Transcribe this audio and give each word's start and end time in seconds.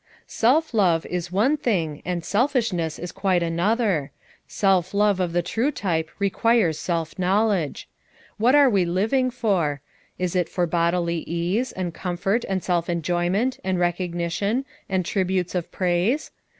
"Self 0.25 0.73
love 0.73 1.05
is 1.05 1.31
one 1.31 1.57
thing 1.57 2.01
and 2.03 2.25
selfishness 2.25 2.97
is 2.97 3.11
quite 3.11 3.43
another. 3.43 4.09
Self 4.47 4.95
love 4.95 5.19
of 5.19 5.31
the 5.31 5.43
true 5.43 5.69
type 5.71 6.09
re 6.17 6.31
quires 6.31 6.79
self 6.79 7.19
knowledge. 7.19 7.87
What 8.37 8.55
are 8.55 8.67
we 8.67 8.83
living 8.83 9.29
for? 9.29 9.79
Is 10.17 10.35
it 10.35 10.49
for 10.49 10.65
bodily 10.65 11.19
ease, 11.27 11.71
and 11.71 11.93
comfort 11.93 12.43
and 12.45 12.63
self 12.63 12.89
enjoyment, 12.89 13.59
and 13.63 13.77
recognition, 13.77 14.65
and 14.89 15.05
tributes 15.05 15.53
of 15.53 15.71
praise? 15.71 16.31